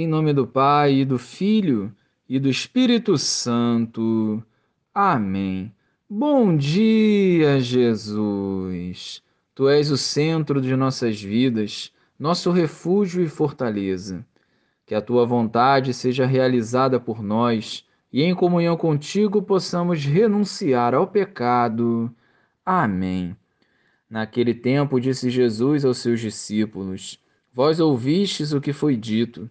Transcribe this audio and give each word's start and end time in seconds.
Em 0.00 0.06
nome 0.06 0.32
do 0.32 0.46
Pai, 0.46 1.00
e 1.00 1.04
do 1.04 1.18
Filho 1.18 1.92
e 2.28 2.38
do 2.38 2.48
Espírito 2.48 3.18
Santo. 3.18 4.40
Amém. 4.94 5.74
Bom 6.08 6.56
dia, 6.56 7.58
Jesus. 7.58 9.20
Tu 9.56 9.68
és 9.68 9.90
o 9.90 9.96
centro 9.96 10.60
de 10.60 10.76
nossas 10.76 11.20
vidas, 11.20 11.92
nosso 12.16 12.52
refúgio 12.52 13.24
e 13.24 13.28
fortaleza. 13.28 14.24
Que 14.86 14.94
a 14.94 15.02
tua 15.02 15.26
vontade 15.26 15.92
seja 15.92 16.24
realizada 16.24 17.00
por 17.00 17.20
nós 17.20 17.84
e 18.12 18.22
em 18.22 18.36
comunhão 18.36 18.76
contigo 18.76 19.42
possamos 19.42 20.04
renunciar 20.04 20.94
ao 20.94 21.08
pecado. 21.08 22.08
Amém. 22.64 23.36
Naquele 24.08 24.54
tempo 24.54 25.00
disse 25.00 25.28
Jesus 25.28 25.84
aos 25.84 25.98
seus 25.98 26.20
discípulos: 26.20 27.18
Vós 27.52 27.80
ouvistes 27.80 28.52
o 28.52 28.60
que 28.60 28.72
foi 28.72 28.96
dito 28.96 29.50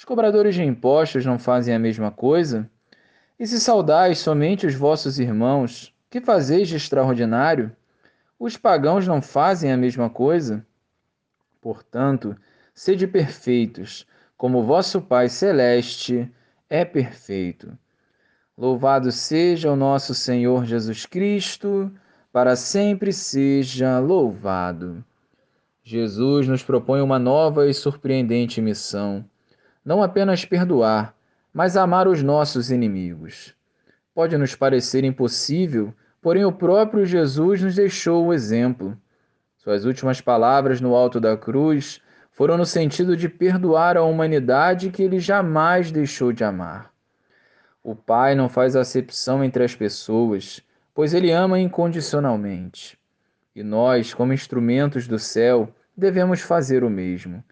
Os 0.00 0.04
cobradores 0.06 0.54
de 0.54 0.64
impostos 0.64 1.26
não 1.26 1.38
fazem 1.38 1.74
a 1.74 1.78
mesma 1.78 2.10
coisa? 2.10 2.66
E 3.38 3.46
se 3.46 3.60
saudais 3.60 4.18
somente 4.18 4.66
os 4.66 4.74
vossos 4.74 5.18
irmãos, 5.18 5.94
que 6.08 6.22
fazeis 6.22 6.68
de 6.68 6.76
extraordinário? 6.76 7.70
Os 8.38 8.56
pagãos 8.56 9.06
não 9.06 9.20
fazem 9.20 9.70
a 9.70 9.76
mesma 9.76 10.08
coisa? 10.08 10.64
Portanto, 11.60 12.34
sede 12.74 13.06
perfeitos, 13.06 14.06
como 14.38 14.64
vosso 14.64 15.02
Pai 15.02 15.28
Celeste 15.28 16.32
é 16.70 16.82
perfeito. 16.82 17.76
Louvado 18.56 19.12
seja 19.12 19.70
o 19.70 19.76
nosso 19.76 20.14
Senhor 20.14 20.64
Jesus 20.64 21.04
Cristo, 21.04 21.92
para 22.32 22.56
sempre 22.56 23.12
seja 23.12 23.98
louvado. 23.98 25.04
Jesus 25.84 26.48
nos 26.48 26.62
propõe 26.62 27.02
uma 27.02 27.18
nova 27.18 27.68
e 27.68 27.74
surpreendente 27.74 28.62
missão 28.62 29.28
não 29.84 30.02
apenas 30.02 30.44
perdoar, 30.44 31.14
mas 31.52 31.76
amar 31.76 32.06
os 32.06 32.22
nossos 32.22 32.70
inimigos. 32.70 33.54
Pode 34.14 34.36
nos 34.36 34.54
parecer 34.54 35.04
impossível, 35.04 35.94
porém 36.20 36.44
o 36.44 36.52
próprio 36.52 37.06
Jesus 37.06 37.62
nos 37.62 37.74
deixou 37.74 38.26
o 38.26 38.32
exemplo. 38.32 38.96
Suas 39.56 39.84
últimas 39.84 40.20
palavras 40.20 40.80
no 40.80 40.94
alto 40.94 41.20
da 41.20 41.36
cruz 41.36 42.00
foram 42.30 42.56
no 42.56 42.64
sentido 42.64 43.16
de 43.16 43.28
perdoar 43.28 43.96
a 43.96 44.02
humanidade 44.02 44.90
que 44.90 45.02
ele 45.02 45.18
jamais 45.18 45.90
deixou 45.90 46.32
de 46.32 46.44
amar. 46.44 46.90
O 47.82 47.94
Pai 47.94 48.34
não 48.34 48.48
faz 48.48 48.76
acepção 48.76 49.42
entre 49.42 49.64
as 49.64 49.74
pessoas, 49.74 50.62
pois 50.94 51.14
ele 51.14 51.30
ama 51.30 51.58
incondicionalmente. 51.58 52.98
E 53.54 53.62
nós, 53.62 54.14
como 54.14 54.32
instrumentos 54.32 55.08
do 55.08 55.18
céu, 55.18 55.74
devemos 55.96 56.40
fazer 56.40 56.84
o 56.84 56.90
mesmo. 56.90 57.42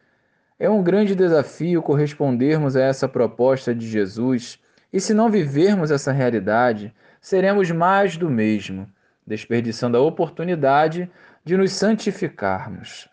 É 0.60 0.68
um 0.68 0.82
grande 0.82 1.14
desafio 1.14 1.80
correspondermos 1.80 2.74
a 2.74 2.82
essa 2.82 3.08
proposta 3.08 3.72
de 3.72 3.86
Jesus, 3.86 4.58
e 4.92 5.00
se 5.00 5.14
não 5.14 5.30
vivermos 5.30 5.92
essa 5.92 6.10
realidade, 6.10 6.92
seremos 7.20 7.70
mais 7.70 8.16
do 8.16 8.28
mesmo, 8.28 8.88
desperdiçando 9.24 9.96
a 9.96 10.00
oportunidade 10.00 11.08
de 11.44 11.56
nos 11.56 11.72
santificarmos. 11.72 13.08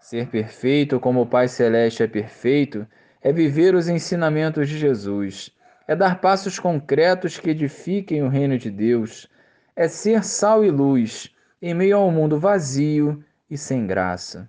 Ser 0.00 0.28
perfeito 0.28 0.98
como 0.98 1.20
o 1.20 1.26
Pai 1.26 1.48
Celeste 1.48 2.02
é 2.02 2.06
perfeito 2.06 2.86
é 3.20 3.32
viver 3.32 3.74
os 3.74 3.88
ensinamentos 3.88 4.68
de 4.68 4.78
Jesus, 4.78 5.50
é 5.86 5.94
dar 5.94 6.20
passos 6.20 6.58
concretos 6.58 7.38
que 7.38 7.50
edifiquem 7.50 8.22
o 8.22 8.28
reino 8.28 8.56
de 8.56 8.70
Deus, 8.70 9.28
é 9.74 9.86
ser 9.86 10.24
sal 10.24 10.64
e 10.64 10.70
luz 10.70 11.34
em 11.60 11.74
meio 11.74 11.96
a 11.96 12.04
um 12.04 12.10
mundo 12.10 12.38
vazio 12.38 13.22
e 13.50 13.58
sem 13.58 13.86
graça. 13.86 14.48